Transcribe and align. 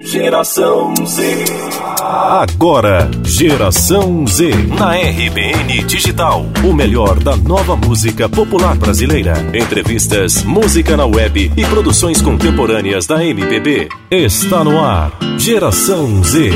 Geração 0.00 0.92
Z. 1.06 1.44
Agora, 2.02 3.08
Geração 3.24 4.26
Z. 4.26 4.50
Na 4.76 4.96
RBN 4.96 5.84
Digital. 5.86 6.46
O 6.68 6.74
melhor 6.74 7.20
da 7.20 7.36
nova 7.36 7.76
música 7.76 8.28
popular 8.28 8.74
brasileira. 8.74 9.34
Entrevistas, 9.56 10.42
música 10.42 10.96
na 10.96 11.06
web 11.06 11.52
e 11.56 11.64
produções 11.66 12.20
contemporâneas 12.20 13.06
da 13.06 13.24
MPB. 13.24 13.88
Está 14.10 14.64
no 14.64 14.80
ar. 14.80 15.12
Geração 15.38 16.24
Z. 16.24 16.50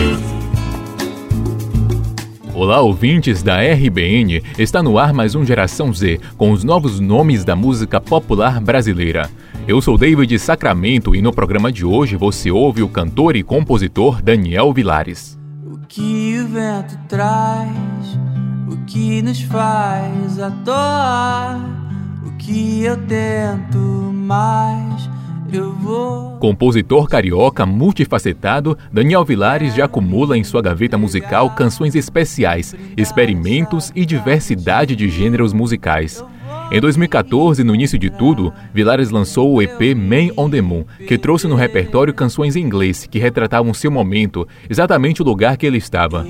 Olá, 2.53 2.81
ouvintes 2.81 3.41
da 3.41 3.61
RBN. 3.63 4.43
Está 4.59 4.83
no 4.83 4.99
ar 4.99 5.13
mais 5.13 5.37
um 5.37 5.45
Geração 5.45 5.95
Z, 5.95 6.19
com 6.37 6.51
os 6.51 6.65
novos 6.65 6.99
nomes 6.99 7.45
da 7.45 7.55
música 7.55 8.01
popular 8.01 8.61
brasileira. 8.61 9.31
Eu 9.69 9.83
sou 9.83 9.99
David 9.99 10.39
Sacramento 10.39 11.15
e 11.15 11.21
no 11.21 11.31
programa 11.31 11.71
de 11.71 11.85
hoje 11.85 12.17
você 12.17 12.51
ouve 12.51 12.83
o 12.83 12.89
cantor 12.89 13.37
e 13.37 13.43
compositor 13.43 14.23
Daniel 14.23 14.73
Vilares. 14.73 15.39
O 15.63 15.81
que 15.87 16.39
o 16.43 16.49
vento 16.49 16.99
traz, 17.07 17.77
o 18.67 18.79
que 18.87 19.21
nos 19.21 19.43
faz 19.43 20.41
atoar, 20.41 21.61
o 22.27 22.35
que 22.39 22.83
eu 22.83 22.97
tento 22.97 23.79
mais. 23.79 25.11
Compositor 26.41 27.07
carioca 27.07 27.67
multifacetado, 27.67 28.77
Daniel 28.91 29.23
Vilares 29.23 29.75
já 29.75 29.85
acumula 29.85 30.39
em 30.39 30.45
sua 30.45 30.63
gaveta 30.63 30.97
musical 30.97 31.51
canções 31.51 31.95
especiais, 31.95 32.75
experimentos 32.97 33.93
e 33.95 34.07
diversidade 34.07 34.97
de 34.97 35.11
gêneros 35.11 35.53
musicais. 35.53 36.25
Em 36.71 36.83
2014, 36.83 37.65
no 37.65 37.75
início 37.75 37.99
de 37.99 38.11
tudo, 38.11 38.53
Vilares 38.75 39.09
lançou 39.09 39.55
o 39.55 39.63
EP 39.63 39.97
Man 39.97 40.35
on 40.37 40.51
the 40.51 40.61
Moon, 40.61 40.85
que 41.07 41.17
trouxe 41.17 41.49
no 41.49 41.55
repertório 41.55 42.13
canções 42.13 42.57
em 42.57 42.61
inglês 42.61 43.07
que 43.11 43.19
retratavam 43.19 43.73
seu 43.73 43.91
momento, 43.91 44.47
exatamente 44.69 45.23
o 45.23 45.25
lugar 45.25 45.57
que 45.57 45.65
ele 45.65 45.79
estava. 45.79 46.27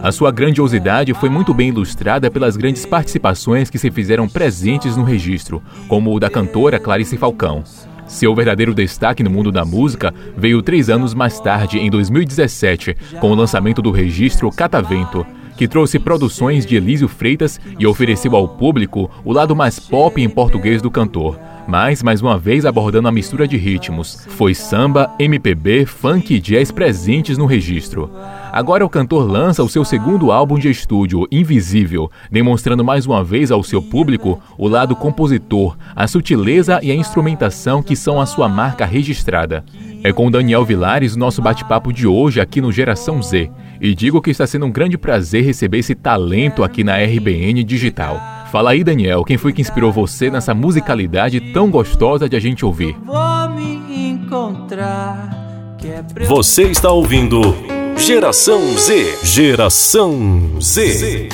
A 0.00 0.12
sua 0.12 0.30
grandiosidade 0.30 1.12
foi 1.12 1.28
muito 1.28 1.52
bem 1.52 1.70
ilustrada 1.70 2.30
pelas 2.30 2.56
grandes 2.56 2.86
participações 2.86 3.68
que 3.68 3.78
se 3.78 3.90
fizeram 3.90 4.28
presentes 4.28 4.96
no 4.96 5.02
registro, 5.02 5.60
como 5.88 6.14
o 6.14 6.20
da 6.20 6.30
cantora 6.30 6.78
Clarice 6.78 7.16
Falcão. 7.16 7.64
Seu 8.06 8.32
verdadeiro 8.32 8.72
destaque 8.72 9.24
no 9.24 9.30
mundo 9.30 9.50
da 9.50 9.64
música 9.64 10.14
veio 10.36 10.62
três 10.62 10.88
anos 10.88 11.14
mais 11.14 11.40
tarde, 11.40 11.80
em 11.80 11.90
2017, 11.90 12.96
com 13.20 13.32
o 13.32 13.34
lançamento 13.34 13.82
do 13.82 13.90
registro 13.90 14.50
Catavento, 14.50 15.26
que 15.60 15.68
trouxe 15.68 15.98
produções 15.98 16.64
de 16.64 16.74
Elísio 16.76 17.06
Freitas 17.06 17.60
e 17.78 17.86
ofereceu 17.86 18.34
ao 18.34 18.48
público 18.48 19.10
o 19.22 19.30
lado 19.30 19.54
mais 19.54 19.78
pop 19.78 20.18
em 20.18 20.26
português 20.26 20.80
do 20.80 20.90
cantor. 20.90 21.38
Mas, 21.68 22.02
mais 22.02 22.22
uma 22.22 22.38
vez, 22.38 22.64
abordando 22.64 23.08
a 23.08 23.12
mistura 23.12 23.46
de 23.46 23.58
ritmos. 23.58 24.26
Foi 24.30 24.54
samba, 24.54 25.14
MPB, 25.18 25.84
funk 25.84 26.34
e 26.34 26.40
jazz 26.40 26.72
presentes 26.72 27.36
no 27.36 27.44
registro. 27.44 28.10
Agora 28.52 28.84
o 28.84 28.88
cantor 28.88 29.30
lança 29.30 29.62
o 29.62 29.68
seu 29.68 29.84
segundo 29.84 30.32
álbum 30.32 30.58
de 30.58 30.68
estúdio, 30.68 31.26
Invisível, 31.30 32.10
demonstrando 32.30 32.84
mais 32.84 33.06
uma 33.06 33.22
vez 33.22 33.52
ao 33.52 33.62
seu 33.62 33.80
público 33.80 34.42
o 34.58 34.66
lado 34.66 34.96
compositor, 34.96 35.76
a 35.94 36.08
sutileza 36.08 36.80
e 36.82 36.90
a 36.90 36.94
instrumentação 36.94 37.80
que 37.80 37.94
são 37.94 38.20
a 38.20 38.26
sua 38.26 38.48
marca 38.48 38.84
registrada. 38.84 39.64
É 40.02 40.12
com 40.12 40.30
Daniel 40.30 40.64
Vilares 40.64 41.14
o 41.14 41.18
nosso 41.18 41.40
bate-papo 41.40 41.92
de 41.92 42.08
hoje 42.08 42.40
aqui 42.40 42.60
no 42.60 42.72
Geração 42.72 43.22
Z. 43.22 43.50
E 43.80 43.94
digo 43.94 44.20
que 44.20 44.30
está 44.30 44.46
sendo 44.46 44.66
um 44.66 44.72
grande 44.72 44.98
prazer 44.98 45.44
receber 45.44 45.78
esse 45.78 45.94
talento 45.94 46.64
aqui 46.64 46.82
na 46.82 46.96
RBN 46.96 47.62
Digital. 47.62 48.20
Fala 48.50 48.70
aí, 48.72 48.82
Daniel, 48.82 49.22
quem 49.22 49.36
foi 49.36 49.52
que 49.52 49.60
inspirou 49.60 49.92
você 49.92 50.28
nessa 50.28 50.52
musicalidade 50.52 51.52
tão 51.52 51.70
gostosa 51.70 52.28
de 52.28 52.34
a 52.34 52.40
gente 52.40 52.64
ouvir? 52.64 52.96
É 55.82 56.26
você 56.26 56.64
está 56.64 56.90
ouvindo 56.90 57.79
Geração 58.00 58.60
Z. 58.76 59.18
Geração 59.24 60.12
Z. 60.60 61.28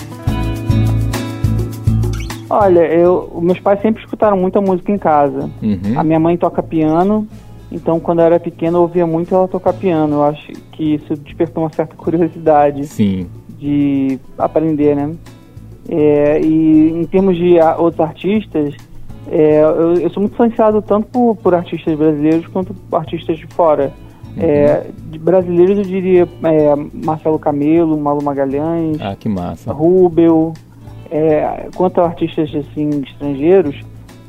Olha, 2.49 2.87
eu, 2.93 3.39
meus 3.43 3.59
pais 3.61 3.81
sempre 3.81 4.03
escutaram 4.03 4.37
muita 4.37 4.61
música 4.61 4.93
em 4.93 4.99
casa. 4.99 5.51
Uhum. 5.63 5.99
A 5.99 6.05
minha 6.05 6.21
mãe 6.21 6.37
toca 6.37 6.63
piano 6.63 7.27
então, 7.71 7.99
quando 7.99 8.21
eu 8.21 8.27
era 8.27 8.39
pequeno, 8.39 8.79
eu 8.79 8.83
ouvia 8.83 9.07
muito 9.07 9.35
ela 9.35 9.49
tocar 9.49 9.73
piano. 9.73 10.17
Eu 10.17 10.25
acho 10.25 10.53
que 10.73 10.95
isso 10.95 11.17
despertou 11.17 11.65
uma 11.65 11.73
certa 11.73 11.97
curiosidade 11.97 12.87
Sim. 12.87 13.27
de 13.59 14.19
aprender, 14.39 14.95
né? 14.95 15.15
É, 15.89 16.41
e 16.41 16.91
em 16.91 17.05
termos 17.05 17.37
de 17.37 17.59
outros 17.79 18.01
artistas, 18.01 18.75
é, 19.31 19.63
eu, 19.63 19.95
eu, 19.95 20.11
sou 20.11 20.21
muito 20.21 20.35
influenciado 20.35 20.83
tanto 20.83 21.09
por, 21.09 21.37
por, 21.37 21.55
artistas 21.55 21.97
brasileiros 21.97 22.47
quanto 22.49 22.75
por 22.75 22.97
artistas 22.97 23.39
de 23.39 23.47
fora. 23.49 23.93
Uhum. 24.37 24.43
É, 24.43 24.87
de 25.11 25.19
brasileiros, 25.19 25.79
eu 25.79 25.85
diria 25.85 26.29
é, 26.45 26.75
Marcelo 27.05 27.39
Camelo, 27.39 27.99
Malu 27.99 28.23
Magalhães, 28.23 28.99
ah, 29.01 29.17
que 29.19 29.29
massa. 29.29 29.73
Rubel. 29.73 30.53
É, 31.11 31.69
quanto 31.75 32.01
a 32.01 32.07
artistas 32.07 32.53
assim, 32.55 32.91
estrangeiros, 33.07 33.77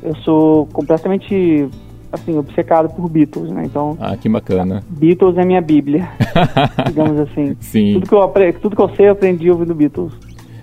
eu 0.02 0.14
sou 0.18 0.66
completamente 0.66 1.68
assim, 2.12 2.38
obcecado 2.38 2.88
por 2.94 3.08
Beatles, 3.08 3.50
né? 3.50 3.64
Então. 3.64 3.96
Ah, 4.00 4.16
que 4.16 4.28
bacana. 4.28 4.82
Beatles 4.88 5.36
é 5.36 5.44
minha 5.44 5.60
bíblia, 5.60 6.08
digamos 6.86 7.20
assim. 7.20 7.56
Sim. 7.60 7.94
Tudo 7.94 8.08
que, 8.08 8.14
eu, 8.14 8.52
tudo 8.60 8.76
que 8.76 8.82
eu 8.82 8.94
sei 8.94 9.08
eu 9.08 9.12
aprendi 9.12 9.50
ouvindo 9.50 9.74
Beatles. 9.74 10.12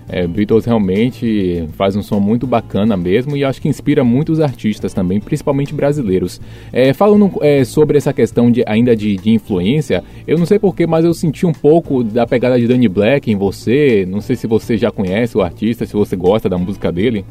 É, 0.08 0.26
Beatles 0.26 0.64
realmente 0.64 1.68
faz 1.72 1.96
um 1.96 2.02
som 2.02 2.20
muito 2.20 2.46
bacana 2.46 2.96
mesmo 2.96 3.36
e 3.36 3.44
acho 3.44 3.60
que 3.60 3.68
inspira 3.68 4.04
muitos 4.04 4.40
artistas 4.40 4.94
também, 4.94 5.20
principalmente 5.20 5.74
brasileiros. 5.74 6.40
É, 6.72 6.92
falando 6.92 7.30
é, 7.40 7.64
sobre 7.64 7.98
essa 7.98 8.12
questão 8.12 8.50
de, 8.50 8.62
ainda 8.66 8.94
de, 8.94 9.16
de, 9.16 9.30
influência, 9.30 10.04
eu 10.26 10.38
não 10.38 10.46
sei 10.46 10.58
porquê, 10.58 10.86
mas 10.86 11.04
eu 11.04 11.12
senti 11.12 11.44
um 11.44 11.52
pouco 11.52 12.04
da 12.04 12.26
pegada 12.26 12.58
de 12.58 12.66
Danny 12.66 12.88
Black 12.88 13.30
em 13.30 13.36
você. 13.36 14.06
Não 14.08 14.20
sei 14.20 14.36
se 14.36 14.46
você 14.46 14.76
já 14.76 14.90
conhece 14.90 15.36
o 15.36 15.42
artista, 15.42 15.86
se 15.86 15.92
você 15.92 16.16
gosta 16.16 16.48
da 16.48 16.58
música 16.58 16.92
dele. 16.92 17.24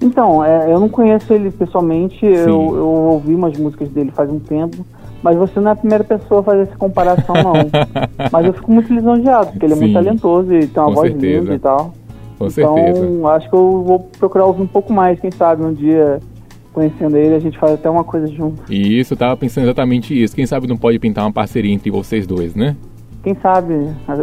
Então, 0.00 0.44
é, 0.44 0.72
eu 0.72 0.78
não 0.78 0.88
conheço 0.88 1.32
ele 1.32 1.50
pessoalmente, 1.50 2.24
eu, 2.24 2.76
eu, 2.76 2.86
ouvi 2.86 3.34
umas 3.34 3.58
músicas 3.58 3.88
dele 3.88 4.12
faz 4.12 4.30
um 4.30 4.38
tempo, 4.38 4.86
mas 5.22 5.36
você 5.36 5.58
não 5.58 5.70
é 5.70 5.72
a 5.72 5.76
primeira 5.76 6.04
pessoa 6.04 6.40
a 6.40 6.44
fazer 6.44 6.62
essa 6.62 6.76
comparação, 6.76 7.34
não. 7.34 7.54
mas 8.30 8.46
eu 8.46 8.52
fico 8.52 8.70
muito 8.70 8.92
lisonjeado, 8.92 9.48
porque 9.48 9.66
ele 9.66 9.72
é 9.72 9.76
Sim, 9.76 9.82
muito 9.82 9.94
talentoso 9.94 10.54
e 10.54 10.66
tem 10.66 10.82
uma 10.82 10.94
voz 10.94 11.10
certeza. 11.10 11.40
linda 11.40 11.54
e 11.54 11.58
tal. 11.58 11.92
Com 12.38 12.46
então, 12.46 12.76
certeza. 12.76 13.28
acho 13.28 13.50
que 13.50 13.56
eu 13.56 13.82
vou 13.84 13.98
procurar 14.18 14.44
ouvir 14.46 14.62
um 14.62 14.68
pouco 14.68 14.92
mais, 14.92 15.18
quem 15.18 15.32
sabe, 15.32 15.64
um 15.64 15.72
dia 15.72 16.20
conhecendo 16.72 17.16
ele, 17.16 17.34
a 17.34 17.40
gente 17.40 17.58
faz 17.58 17.72
até 17.72 17.90
uma 17.90 18.04
coisa 18.04 18.28
junto. 18.28 18.62
E 18.70 19.00
isso, 19.00 19.14
eu 19.14 19.18
tava 19.18 19.36
pensando 19.36 19.64
exatamente 19.64 20.20
isso. 20.20 20.36
Quem 20.36 20.46
sabe 20.46 20.68
não 20.68 20.76
pode 20.76 20.96
pintar 21.00 21.24
uma 21.24 21.32
parceria 21.32 21.72
entre 21.72 21.90
vocês 21.90 22.24
dois, 22.24 22.54
né? 22.54 22.76
Quem 23.22 23.34
sabe 23.42 23.74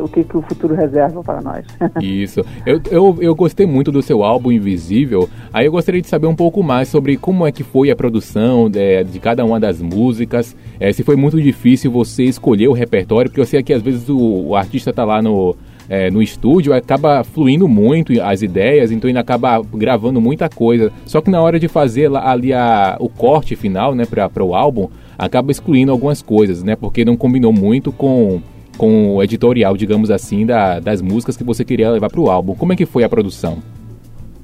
o 0.04 0.08
que, 0.08 0.24
que 0.24 0.38
o 0.38 0.42
futuro 0.42 0.74
reserva 0.74 1.22
para 1.22 1.42
nós. 1.42 1.66
Isso. 2.02 2.42
Eu, 2.66 2.82
eu, 2.90 3.18
eu 3.20 3.36
gostei 3.36 3.66
muito 3.66 3.92
do 3.92 4.02
seu 4.02 4.24
álbum 4.24 4.52
Invisível. 4.52 5.30
Aí 5.54 5.66
eu 5.66 5.72
gostaria 5.72 6.02
de 6.02 6.08
saber 6.08 6.28
um 6.28 6.36
pouco 6.36 6.64
mais 6.64 6.88
sobre 6.88 7.18
como 7.18 7.46
é 7.46 7.52
que 7.52 7.64
foi 7.64 7.92
a 7.92 7.96
produção 7.96 8.70
de, 8.70 8.80
é, 8.80 9.04
de 9.04 9.20
cada 9.20 9.44
uma 9.44 9.60
das 9.60 9.82
músicas. 9.82 10.56
É, 10.80 10.92
se 10.92 11.04
foi 11.04 11.16
muito 11.16 11.42
difícil 11.42 11.92
você 11.92 12.24
escolher 12.24 12.68
o 12.68 12.74
repertório, 12.74 13.30
porque 13.30 13.42
eu 13.42 13.46
sei 13.46 13.62
que 13.62 13.74
às 13.74 13.82
vezes 13.82 14.08
o, 14.10 14.18
o 14.48 14.56
artista 14.56 14.90
está 14.90 15.04
lá 15.04 15.22
no, 15.22 15.56
é, 15.90 16.10
no 16.10 16.22
estúdio, 16.22 16.74
acaba 16.74 17.24
fluindo 17.24 17.68
muito 17.68 18.14
as 18.22 18.42
ideias, 18.42 18.92
então 18.92 19.10
ele 19.10 19.20
acaba 19.20 19.62
gravando 19.74 20.20
muita 20.22 20.50
coisa. 20.50 20.92
Só 21.06 21.22
que 21.22 21.30
na 21.30 21.42
hora 21.42 21.60
de 21.60 21.68
fazer 21.68 22.14
ali 22.16 22.54
a, 22.54 22.98
o 23.00 23.10
corte 23.10 23.56
final, 23.56 23.94
né, 23.94 24.06
para 24.06 24.44
o 24.44 24.56
álbum, 24.56 24.88
acaba 25.18 25.52
excluindo 25.52 25.92
algumas 25.92 26.22
coisas, 26.22 26.64
né, 26.64 26.76
porque 26.76 27.06
não 27.06 27.16
combinou 27.16 27.54
muito 27.54 27.92
com 27.92 28.42
com 28.78 29.16
o 29.16 29.24
editorial, 29.24 29.76
digamos 29.76 30.12
assim, 30.12 30.46
da, 30.46 30.80
das 30.80 31.02
músicas 31.02 31.38
que 31.38 31.44
você 31.44 31.64
queria 31.64 31.92
levar 31.92 32.10
para 32.10 32.22
o 32.22 32.30
álbum. 32.30 32.56
Como 32.56 32.74
é 32.74 32.76
que 32.76 32.86
foi 32.86 33.04
a 33.04 33.10
produção? 33.10 33.58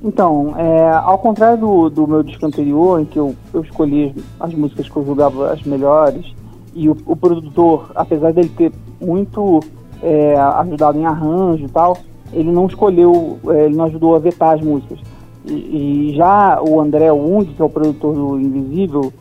Então, 0.03 0.55
é, 0.57 0.89
ao 0.91 1.19
contrário 1.19 1.59
do, 1.59 1.89
do 1.89 2.07
meu 2.07 2.23
disco 2.23 2.45
anterior, 2.45 2.99
em 2.99 3.05
que 3.05 3.17
eu, 3.17 3.35
eu 3.53 3.61
escolhi 3.61 4.15
as 4.39 4.53
músicas 4.53 4.89
que 4.89 4.97
eu 4.97 5.05
julgava 5.05 5.51
as 5.51 5.61
melhores, 5.61 6.25
e 6.73 6.89
o, 6.89 6.97
o 7.05 7.15
produtor, 7.15 7.91
apesar 7.93 8.33
dele 8.33 8.49
ter 8.49 8.71
muito 8.99 9.59
é, 10.01 10.35
ajudado 10.35 10.97
em 10.97 11.05
arranjo 11.05 11.65
e 11.65 11.69
tal, 11.69 11.97
ele 12.33 12.51
não 12.51 12.65
escolheu, 12.65 13.37
é, 13.49 13.65
ele 13.65 13.75
não 13.75 13.85
ajudou 13.85 14.15
a 14.15 14.19
vetar 14.19 14.55
as 14.55 14.61
músicas. 14.61 14.99
E, 15.45 16.09
e 16.09 16.15
já 16.15 16.61
o 16.61 16.79
André 16.79 17.11
Wung, 17.11 17.45
que 17.45 17.61
é 17.61 17.65
o 17.65 17.69
produtor 17.69 18.15
do 18.15 18.39
Invisível, 18.39 19.13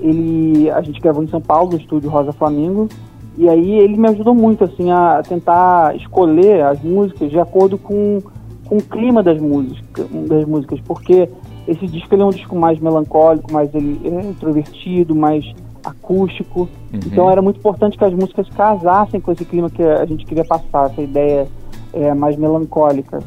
ele, 0.00 0.70
a 0.70 0.82
gente 0.82 1.00
gravou 1.00 1.22
em 1.22 1.28
São 1.28 1.40
Paulo, 1.40 1.70
no 1.70 1.78
estúdio 1.78 2.10
Rosa 2.10 2.32
Flamingo, 2.32 2.88
e 3.36 3.48
aí 3.48 3.78
ele 3.78 3.96
me 3.96 4.08
ajudou 4.08 4.34
muito 4.34 4.64
assim 4.64 4.90
a 4.90 5.22
tentar 5.26 5.94
escolher 5.96 6.62
as 6.64 6.80
músicas 6.82 7.30
de 7.30 7.38
acordo 7.38 7.76
com, 7.76 8.22
com 8.66 8.76
o 8.76 8.82
clima 8.82 9.22
das 9.22 9.40
músicas, 9.40 10.06
das 10.10 10.44
músicas, 10.46 10.80
porque 10.80 11.28
esse 11.68 11.86
disco 11.86 12.14
ele 12.14 12.22
é 12.22 12.24
um 12.24 12.30
disco 12.30 12.56
mais 12.56 12.78
melancólico, 12.78 13.52
mais 13.52 13.74
ele, 13.74 14.00
é 14.04 14.20
introvertido, 14.22 15.14
mais 15.14 15.44
acústico. 15.84 16.60
Uhum. 16.92 17.00
Então 17.06 17.30
era 17.30 17.42
muito 17.42 17.58
importante 17.58 17.98
que 17.98 18.04
as 18.04 18.14
músicas 18.14 18.48
casassem 18.50 19.20
com 19.20 19.32
esse 19.32 19.44
clima 19.44 19.68
que 19.68 19.82
a 19.82 20.06
gente 20.06 20.24
queria 20.24 20.44
passar, 20.44 20.90
essa 20.90 21.02
ideia 21.02 21.46
é, 21.92 22.14
mais 22.14 22.36
melancólica. 22.36 23.18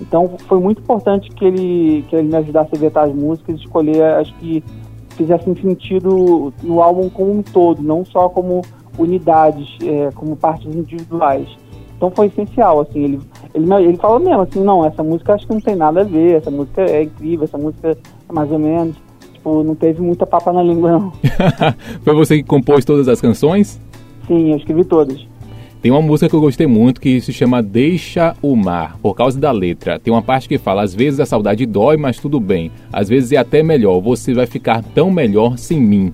Então 0.00 0.36
foi 0.46 0.60
muito 0.60 0.80
importante 0.80 1.28
que 1.30 1.44
ele, 1.44 2.04
que 2.08 2.16
ele 2.16 2.28
me 2.28 2.36
ajudasse 2.36 2.70
a 2.74 2.78
vetar 2.78 3.08
as 3.08 3.14
músicas 3.14 3.56
e 3.56 3.58
escolher 3.58 4.02
as 4.14 4.30
que 4.30 4.62
fizessem 5.10 5.54
sentido 5.56 6.52
no 6.62 6.80
álbum 6.80 7.10
como 7.10 7.32
um 7.32 7.42
todo, 7.42 7.82
não 7.82 8.04
só 8.04 8.28
como 8.28 8.62
unidades, 8.98 9.76
é, 9.82 10.10
como 10.14 10.36
partes 10.36 10.74
individuais. 10.74 11.48
Então 11.96 12.10
foi 12.10 12.26
essencial, 12.26 12.80
assim, 12.80 13.02
ele, 13.02 13.20
ele, 13.54 13.74
ele 13.74 13.96
fala 13.96 14.20
mesmo 14.20 14.42
assim, 14.42 14.60
não, 14.62 14.84
essa 14.84 15.02
música 15.02 15.34
acho 15.34 15.46
que 15.46 15.52
não 15.52 15.60
tem 15.60 15.74
nada 15.74 16.02
a 16.02 16.04
ver, 16.04 16.36
essa 16.36 16.50
música 16.50 16.82
é 16.82 17.02
incrível, 17.02 17.44
essa 17.44 17.58
música 17.58 17.90
é 18.28 18.32
mais 18.32 18.50
ou 18.52 18.58
menos. 18.58 18.96
Tipo, 19.32 19.64
não 19.64 19.74
teve 19.74 20.00
muita 20.00 20.26
papa 20.26 20.52
na 20.52 20.62
língua, 20.62 20.92
não. 20.92 21.12
foi 22.02 22.14
você 22.14 22.36
que 22.36 22.44
compôs 22.44 22.84
todas 22.84 23.08
as 23.08 23.20
canções? 23.20 23.80
Sim, 24.26 24.50
eu 24.50 24.56
escrevi 24.56 24.84
todas. 24.84 25.26
Tem 25.80 25.92
uma 25.92 26.02
música 26.02 26.28
que 26.28 26.34
eu 26.34 26.40
gostei 26.40 26.66
muito 26.66 27.00
que 27.00 27.20
se 27.20 27.32
chama 27.32 27.62
Deixa 27.62 28.34
o 28.42 28.56
Mar, 28.56 28.96
por 29.00 29.14
causa 29.14 29.38
da 29.38 29.52
letra. 29.52 29.98
Tem 29.98 30.12
uma 30.12 30.22
parte 30.22 30.48
que 30.48 30.58
fala: 30.58 30.82
às 30.82 30.92
vezes 30.92 31.20
a 31.20 31.26
saudade 31.26 31.64
dói, 31.66 31.96
mas 31.96 32.18
tudo 32.18 32.40
bem. 32.40 32.72
Às 32.92 33.08
vezes 33.08 33.30
é 33.30 33.36
até 33.36 33.62
melhor, 33.62 34.00
você 34.00 34.34
vai 34.34 34.46
ficar 34.46 34.82
tão 34.82 35.08
melhor 35.08 35.56
sem 35.56 35.80
mim. 35.80 36.12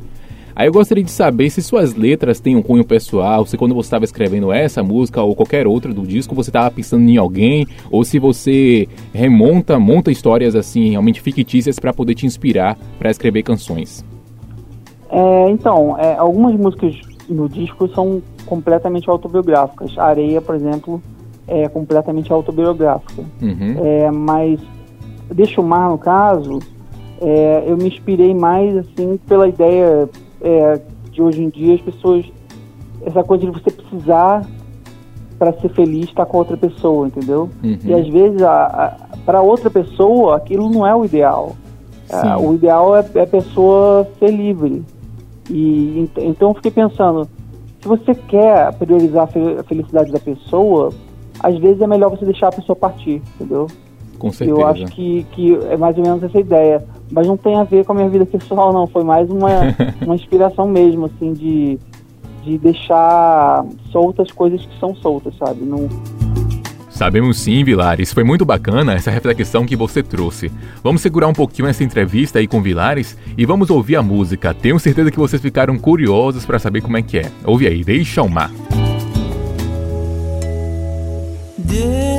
Aí 0.54 0.68
eu 0.68 0.72
gostaria 0.72 1.02
de 1.02 1.10
saber 1.10 1.50
se 1.50 1.62
suas 1.62 1.94
letras 1.94 2.40
têm 2.40 2.56
um 2.56 2.62
cunho 2.62 2.84
pessoal, 2.84 3.44
se 3.44 3.56
quando 3.56 3.74
você 3.74 3.86
estava 3.86 4.04
escrevendo 4.04 4.52
essa 4.52 4.82
música 4.82 5.22
ou 5.22 5.34
qualquer 5.34 5.66
outra 5.66 5.92
do 5.92 6.02
disco, 6.06 6.34
você 6.34 6.50
estava 6.50 6.70
pensando 6.70 7.08
em 7.08 7.16
alguém, 7.16 7.66
ou 7.90 8.04
se 8.04 8.18
você 8.18 8.88
remonta, 9.12 9.78
monta 9.78 10.10
histórias 10.10 10.54
assim, 10.54 10.90
realmente 10.90 11.20
fictícias 11.20 11.78
para 11.78 11.92
poder 11.92 12.14
te 12.14 12.26
inspirar 12.26 12.76
para 12.98 13.10
escrever 13.10 13.42
canções. 13.42 14.04
É, 15.10 15.50
então, 15.50 15.98
é, 15.98 16.16
algumas 16.16 16.54
músicas 16.54 16.94
no 17.28 17.48
disco 17.48 17.88
são 17.88 18.22
completamente 18.46 19.08
autobiográficas. 19.08 19.96
A 19.98 20.04
Areia, 20.04 20.40
por 20.40 20.54
exemplo, 20.54 21.02
é 21.46 21.68
completamente 21.68 22.32
autobiográfica. 22.32 23.22
Uhum. 23.40 23.76
É, 23.84 24.10
mas 24.10 24.60
Deixa 25.32 25.60
o 25.60 25.64
Mar, 25.64 25.90
no 25.90 25.98
caso, 25.98 26.58
é, 27.20 27.64
eu 27.66 27.76
me 27.76 27.88
inspirei 27.88 28.34
mais 28.34 28.76
assim 28.76 29.18
pela 29.26 29.48
ideia 29.48 30.08
é, 30.44 30.80
de 31.10 31.22
hoje 31.22 31.42
em 31.42 31.48
dia 31.48 31.74
as 31.74 31.80
pessoas 31.80 32.24
essa 33.04 33.22
coisa 33.24 33.44
de 33.44 33.50
você 33.50 33.70
precisar 33.70 34.46
para 35.38 35.52
ser 35.60 35.68
feliz 35.70 36.04
estar 36.04 36.24
tá 36.24 36.30
com 36.30 36.38
outra 36.38 36.56
pessoa, 36.56 37.06
entendeu? 37.06 37.50
Uhum. 37.62 37.78
E 37.84 37.92
às 37.92 38.08
vezes 38.08 38.40
para 39.26 39.42
outra 39.42 39.68
pessoa 39.68 40.36
aquilo 40.36 40.70
não 40.70 40.86
é 40.86 40.94
o 40.94 41.04
ideal. 41.04 41.56
É, 42.08 42.36
o 42.36 42.54
ideal 42.54 42.96
é, 42.96 43.04
é, 43.14 43.22
a 43.22 43.26
pessoa 43.26 44.08
ser 44.18 44.30
livre. 44.30 44.82
E 45.50 46.08
então 46.16 46.50
eu 46.50 46.54
fiquei 46.54 46.70
pensando, 46.70 47.28
se 47.80 47.88
você 47.88 48.14
quer 48.14 48.72
priorizar 48.74 49.24
a 49.58 49.62
felicidade 49.62 50.12
da 50.12 50.18
pessoa, 50.18 50.90
às 51.40 51.58
vezes 51.58 51.80
é 51.80 51.86
melhor 51.86 52.10
você 52.10 52.24
deixar 52.24 52.48
a 52.48 52.52
pessoa 52.52 52.76
partir, 52.76 53.20
entendeu? 53.34 53.66
Com 54.18 54.30
certeza. 54.30 54.58
Eu 54.58 54.66
acho 54.66 54.86
que, 54.86 55.26
que 55.32 55.54
é 55.68 55.76
mais 55.76 55.96
ou 55.98 56.02
menos 56.02 56.22
essa 56.22 56.38
ideia. 56.38 56.84
Mas 57.10 57.26
não 57.26 57.36
tem 57.36 57.56
a 57.56 57.64
ver 57.64 57.84
com 57.84 57.92
a 57.92 57.94
minha 57.94 58.08
vida 58.08 58.26
pessoal, 58.26 58.72
não. 58.72 58.86
Foi 58.86 59.04
mais 59.04 59.28
uma, 59.30 59.48
uma 60.04 60.14
inspiração 60.14 60.66
mesmo, 60.66 61.06
assim, 61.06 61.32
de, 61.32 61.78
de 62.42 62.58
deixar 62.58 63.64
soltas 63.90 64.30
coisas 64.30 64.64
que 64.64 64.78
são 64.78 64.94
soltas, 64.96 65.36
sabe? 65.36 65.64
Não 65.64 65.88
Sabemos 66.94 67.40
sim, 67.40 67.64
Vilares. 67.64 68.12
Foi 68.12 68.22
muito 68.22 68.44
bacana 68.44 68.94
essa 68.94 69.10
reflexão 69.10 69.66
que 69.66 69.74
você 69.74 70.00
trouxe. 70.00 70.50
Vamos 70.82 71.02
segurar 71.02 71.26
um 71.26 71.32
pouquinho 71.32 71.66
essa 71.66 71.82
entrevista 71.82 72.38
aí 72.38 72.46
com 72.46 72.62
Vilares 72.62 73.18
e 73.36 73.44
vamos 73.44 73.68
ouvir 73.68 73.96
a 73.96 74.02
música. 74.02 74.54
Tenho 74.54 74.78
certeza 74.78 75.10
que 75.10 75.18
vocês 75.18 75.42
ficaram 75.42 75.76
curiosos 75.76 76.46
para 76.46 76.60
saber 76.60 76.82
como 76.82 76.96
é 76.96 77.02
que 77.02 77.18
é. 77.18 77.32
Ouve 77.44 77.66
aí, 77.66 77.82
deixa 77.82 78.22
o 78.22 78.30
mar. 78.30 78.48
Deixa 81.58 82.13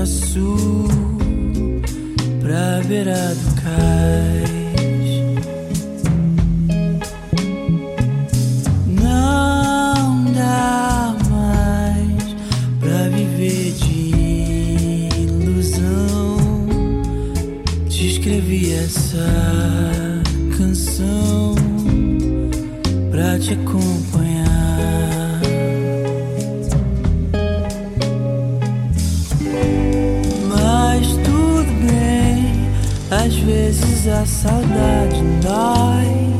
norte 0.00 0.02
a 0.02 0.06
sul 0.06 0.88
pra 2.40 2.80
beira 2.86 3.34
Às 33.10 33.34
vezes 33.34 34.06
a 34.06 34.24
saudade 34.24 35.20
dói, 35.42 36.30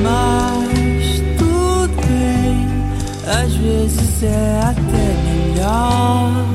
mas 0.00 1.22
tudo 1.36 2.06
bem. 2.06 2.68
Às 3.26 3.52
vezes 3.54 4.22
é 4.22 4.60
até 4.62 5.06
melhor. 5.24 6.46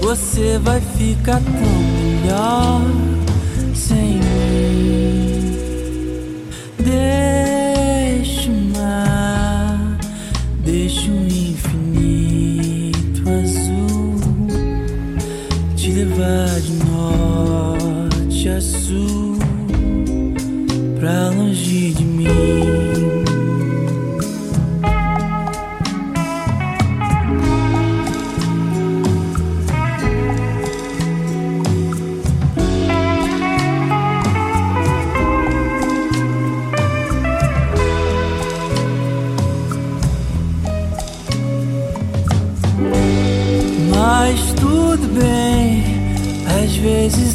Você 0.00 0.58
vai 0.58 0.80
ficar 0.96 1.42
tão 1.42 1.52
melhor 1.52 2.80
sem 3.74 4.14
mim. 4.14 4.37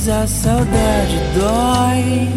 A 0.10 0.28
saudade 0.28 1.18
dói. 1.38 2.30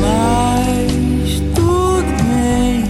Mas 0.00 1.40
tudo 1.54 2.04
bem, 2.24 2.84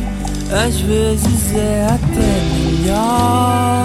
às 0.52 0.80
vezes 0.80 1.54
é 1.54 1.86
até 1.86 2.30
melhor. 2.54 3.84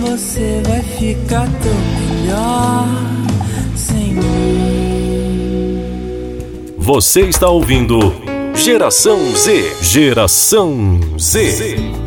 Você 0.00 0.62
vai 0.66 0.82
ficar 0.82 1.48
tão 1.62 1.78
melhor 2.00 2.88
sem 3.76 4.14
mim. 4.14 5.82
Você 6.78 7.22
está 7.22 7.48
ouvindo 7.48 8.12
Geração 8.54 9.18
Z. 9.36 9.76
Geração 9.82 11.00
Z. 11.18 11.50
Z. 11.50 12.05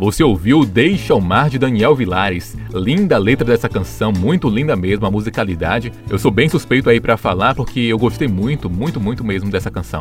Você 0.00 0.24
ouviu 0.24 0.64
Deixa 0.64 1.14
o 1.14 1.20
Mar 1.20 1.50
de 1.50 1.58
Daniel 1.58 1.94
Vilares. 1.94 2.56
Linda 2.72 3.16
a 3.16 3.18
letra 3.18 3.46
dessa 3.46 3.68
canção, 3.68 4.10
muito 4.10 4.48
linda 4.48 4.74
mesmo 4.74 5.04
a 5.04 5.10
musicalidade. 5.10 5.92
Eu 6.08 6.18
sou 6.18 6.30
bem 6.30 6.48
suspeito 6.48 6.88
aí 6.88 6.98
para 6.98 7.18
falar 7.18 7.54
porque 7.54 7.80
eu 7.80 7.98
gostei 7.98 8.26
muito, 8.26 8.70
muito, 8.70 8.98
muito 8.98 9.22
mesmo 9.22 9.50
dessa 9.50 9.70
canção. 9.70 10.00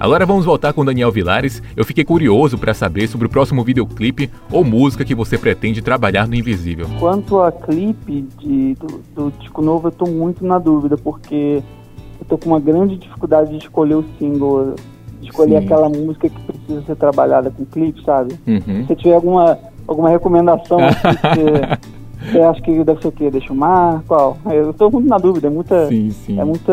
Agora 0.00 0.24
vamos 0.24 0.46
voltar 0.46 0.72
com 0.72 0.82
Daniel 0.82 1.12
Vilares. 1.12 1.62
Eu 1.76 1.84
fiquei 1.84 2.04
curioso 2.04 2.56
para 2.56 2.72
saber 2.72 3.06
sobre 3.06 3.26
o 3.26 3.30
próximo 3.30 3.62
videoclipe 3.62 4.30
ou 4.50 4.64
música 4.64 5.04
que 5.04 5.14
você 5.14 5.36
pretende 5.36 5.82
trabalhar 5.82 6.26
no 6.26 6.34
Invisível. 6.34 6.86
Quanto 6.98 7.38
a 7.42 7.52
clipe 7.52 8.22
de, 8.38 8.74
do, 8.76 9.02
do 9.14 9.32
disco 9.38 9.60
novo, 9.60 9.88
eu 9.88 9.92
tô 9.92 10.06
muito 10.06 10.42
na 10.42 10.58
dúvida 10.58 10.96
porque 10.96 11.62
eu 12.18 12.26
tô 12.26 12.38
com 12.38 12.48
uma 12.48 12.60
grande 12.60 12.96
dificuldade 12.96 13.50
de 13.50 13.58
escolher 13.58 13.96
o 13.96 14.04
single 14.18 14.74
escolher 15.24 15.60
Sim. 15.60 15.64
aquela 15.64 15.88
música 15.88 16.28
que 16.28 16.40
precisa 16.40 16.82
ser 16.82 16.96
trabalhada 16.96 17.50
com 17.50 17.64
clipe, 17.64 18.02
sabe? 18.04 18.34
Uhum. 18.46 18.60
Se 18.60 18.86
você 18.86 18.96
tiver 18.96 19.14
alguma, 19.14 19.58
alguma 19.86 20.08
recomendação 20.08 20.78
que 21.34 22.30
você, 22.30 22.40
acha 22.40 22.62
que 22.62 22.84
deve 22.84 23.02
ser 23.02 23.08
o 23.08 23.12
quê? 23.12 23.30
Deixa 23.30 23.52
o 23.52 23.56
mar? 23.56 24.02
Qual? 24.06 24.36
Eu 24.46 24.70
estou 24.70 24.90
muito 24.90 25.08
na 25.08 25.18
dúvida, 25.18 25.46
é 25.46 25.50
muita, 25.50 25.86
sim, 25.88 26.10
sim. 26.10 26.40
É 26.40 26.44
muita 26.44 26.72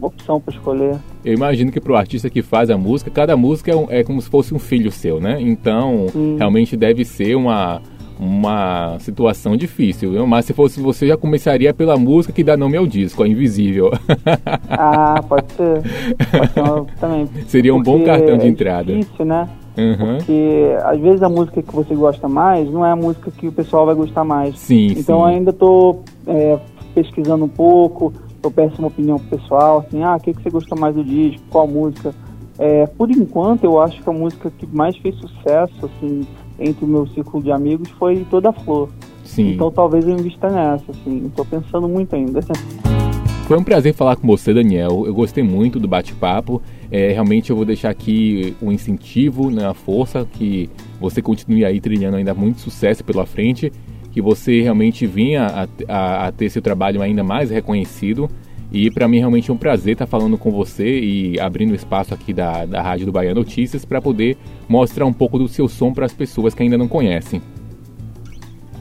opção 0.00 0.40
para 0.40 0.54
escolher. 0.54 0.96
Eu 1.24 1.34
imagino 1.34 1.70
que 1.70 1.80
para 1.80 1.92
o 1.92 1.96
artista 1.96 2.30
que 2.30 2.42
faz 2.42 2.70
a 2.70 2.78
música, 2.78 3.10
cada 3.10 3.36
música 3.36 3.70
é, 3.70 3.76
um, 3.76 3.86
é, 3.90 4.02
como 4.02 4.20
se 4.20 4.28
fosse 4.28 4.54
um 4.54 4.58
filho 4.58 4.90
seu, 4.90 5.20
né? 5.20 5.38
Então, 5.40 6.06
sim. 6.10 6.36
realmente 6.38 6.76
deve 6.76 7.04
ser 7.04 7.34
uma 7.34 7.80
uma 8.22 8.98
situação 9.00 9.56
difícil, 9.56 10.12
viu? 10.12 10.26
mas 10.26 10.44
se 10.44 10.52
fosse 10.52 10.80
você 10.80 11.08
já 11.08 11.16
começaria 11.16 11.74
pela 11.74 11.96
música 11.96 12.32
que 12.32 12.44
dá 12.44 12.56
nome 12.56 12.76
ao 12.76 12.86
disco, 12.86 13.22
a 13.22 13.28
Invisível. 13.28 13.90
ah, 14.70 15.20
pode 15.28 15.52
ser. 15.52 15.82
Pode 16.30 16.52
ser 16.52 16.94
também. 17.00 17.28
Seria 17.46 17.74
um 17.74 17.82
bom 17.82 18.04
cartão 18.04 18.38
de 18.38 18.46
é 18.46 18.48
entrada. 18.48 18.94
Difícil, 18.94 19.24
né? 19.24 19.48
Uhum. 19.76 20.18
Porque 20.18 20.76
às 20.84 21.00
vezes 21.00 21.22
a 21.22 21.28
música 21.28 21.62
que 21.62 21.74
você 21.74 21.94
gosta 21.94 22.28
mais 22.28 22.70
não 22.70 22.84
é 22.84 22.92
a 22.92 22.96
música 22.96 23.30
que 23.30 23.48
o 23.48 23.52
pessoal 23.52 23.86
vai 23.86 23.94
gostar 23.94 24.22
mais. 24.22 24.58
Sim, 24.58 24.94
então 24.96 25.20
sim. 25.20 25.34
ainda 25.34 25.50
estou 25.50 26.04
é, 26.26 26.58
pesquisando 26.94 27.44
um 27.44 27.48
pouco, 27.48 28.12
eu 28.42 28.50
peço 28.50 28.78
uma 28.78 28.88
opinião 28.88 29.18
pro 29.18 29.38
pessoal, 29.38 29.84
assim, 29.86 30.02
ah, 30.02 30.16
o 30.16 30.20
que, 30.20 30.32
que 30.32 30.42
você 30.42 30.50
gosta 30.50 30.76
mais 30.76 30.94
do 30.94 31.02
disco, 31.02 31.42
qual 31.50 31.66
música. 31.66 32.14
É, 32.58 32.86
por 32.86 33.10
enquanto 33.10 33.64
eu 33.64 33.80
acho 33.80 34.00
que 34.00 34.08
a 34.08 34.12
música 34.12 34.50
que 34.50 34.66
mais 34.66 34.96
fez 34.98 35.16
sucesso, 35.16 35.86
assim, 35.86 36.26
entre 36.62 36.84
o 36.84 36.88
meu 36.88 37.06
círculo 37.08 37.42
de 37.42 37.50
amigos 37.50 37.88
foi 37.90 38.26
Toda 38.30 38.52
Flor. 38.52 38.88
Sim. 39.24 39.52
Então 39.52 39.70
talvez 39.70 40.06
eu 40.06 40.14
invista 40.14 40.48
nessa, 40.48 40.90
assim, 40.90 41.26
estou 41.26 41.44
pensando 41.44 41.88
muito 41.88 42.14
ainda. 42.14 42.40
Foi 43.46 43.58
um 43.58 43.64
prazer 43.64 43.92
falar 43.92 44.16
com 44.16 44.26
você, 44.26 44.54
Daniel. 44.54 45.04
Eu 45.04 45.12
gostei 45.12 45.42
muito 45.42 45.78
do 45.78 45.88
bate-papo. 45.88 46.62
É, 46.90 47.12
realmente 47.12 47.50
eu 47.50 47.56
vou 47.56 47.64
deixar 47.64 47.90
aqui 47.90 48.56
um 48.62 48.70
incentivo, 48.70 49.50
né, 49.50 49.66
a 49.66 49.74
força, 49.74 50.24
que 50.24 50.70
você 51.00 51.20
continue 51.20 51.64
aí 51.64 51.80
trilhando 51.80 52.16
ainda 52.16 52.32
muito 52.32 52.60
sucesso 52.60 53.04
pela 53.04 53.26
frente, 53.26 53.70
que 54.10 54.22
você 54.22 54.62
realmente 54.62 55.06
vinha 55.06 55.46
a, 55.46 55.68
a, 55.88 56.26
a 56.28 56.32
ter 56.32 56.48
seu 56.50 56.62
trabalho 56.62 57.02
ainda 57.02 57.24
mais 57.24 57.50
reconhecido. 57.50 58.28
E 58.72 58.90
para 58.90 59.06
mim 59.06 59.18
realmente 59.18 59.50
é 59.50 59.54
um 59.54 59.56
prazer 59.58 59.92
estar 59.92 60.06
falando 60.06 60.38
com 60.38 60.50
você 60.50 60.98
e 60.98 61.38
abrindo 61.38 61.74
espaço 61.74 62.14
aqui 62.14 62.32
da, 62.32 62.64
da 62.64 62.80
Rádio 62.80 63.04
do 63.04 63.12
Bahia 63.12 63.34
Notícias 63.34 63.84
para 63.84 64.00
poder 64.00 64.38
mostrar 64.66 65.04
um 65.04 65.12
pouco 65.12 65.38
do 65.38 65.46
seu 65.46 65.68
som 65.68 65.92
para 65.92 66.06
as 66.06 66.12
pessoas 66.12 66.54
que 66.54 66.62
ainda 66.62 66.78
não 66.78 66.88
conhecem. 66.88 67.42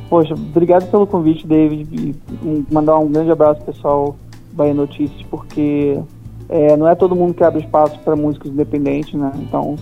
Poxa, 0.09 0.33
obrigado 0.33 0.89
pelo 0.89 1.05
convite, 1.05 1.45
David. 1.45 1.87
E 1.93 2.65
mandar 2.71 2.99
um 2.99 3.11
grande 3.11 3.31
abraço 3.31 3.61
pessoal 3.63 4.15
Bahia 4.53 4.73
Notícias, 4.73 5.21
porque 5.29 5.99
é, 6.47 6.77
não 6.77 6.87
é 6.87 6.95
todo 6.95 7.15
mundo 7.15 7.33
que 7.33 7.43
abre 7.43 7.61
espaço 7.61 7.99
para 7.99 8.15
músicos 8.15 8.49
independentes, 8.51 9.13
né? 9.13 9.31
Então, 9.37 9.75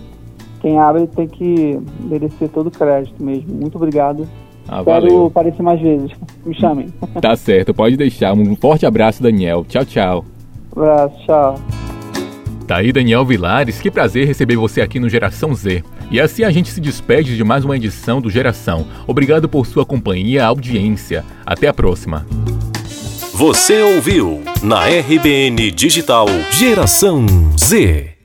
quem 0.59 0.79
abre 0.79 1.07
tem 1.07 1.27
que 1.27 1.79
merecer 2.01 2.49
todo 2.49 2.67
o 2.67 2.71
crédito 2.71 3.23
mesmo. 3.23 3.55
Muito 3.55 3.75
obrigado. 3.75 4.27
Ah, 4.69 4.81
valeu. 4.83 5.25
aparecer 5.25 5.61
mais 5.63 5.81
vezes. 5.81 6.11
Me 6.45 6.53
chamem. 6.53 6.87
Tá 7.21 7.35
certo, 7.35 7.73
pode 7.73 7.97
deixar. 7.97 8.33
Um 8.33 8.55
forte 8.55 8.85
abraço, 8.85 9.21
Daniel. 9.21 9.65
Tchau, 9.67 9.83
tchau. 9.83 10.25
abraço, 10.71 11.15
tchau. 11.25 11.55
Tá 12.67 12.77
aí 12.77 12.91
Daniel 12.91 13.25
Vilares, 13.25 13.81
que 13.81 13.89
prazer 13.89 14.27
receber 14.27 14.55
você 14.55 14.79
aqui 14.79 14.99
no 14.99 15.09
Geração 15.09 15.55
Z. 15.55 15.83
E 16.11 16.21
assim 16.21 16.43
a 16.43 16.51
gente 16.51 16.69
se 16.69 16.79
despede 16.79 17.35
de 17.35 17.43
mais 17.43 17.65
uma 17.65 17.75
edição 17.75 18.21
do 18.21 18.29
Geração. 18.29 18.85
Obrigado 19.07 19.49
por 19.49 19.65
sua 19.65 19.85
companhia 19.85 20.39
e 20.39 20.43
audiência. 20.43 21.25
Até 21.45 21.67
a 21.67 21.73
próxima. 21.73 22.27
Você 23.33 23.81
ouviu 23.81 24.41
na 24.61 24.85
RBN 24.85 25.71
Digital 25.71 26.27
Geração 26.51 27.25
Z. 27.57 28.18